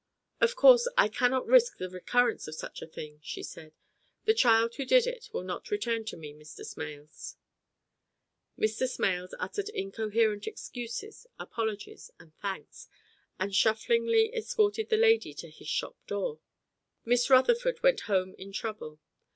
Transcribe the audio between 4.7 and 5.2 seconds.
who did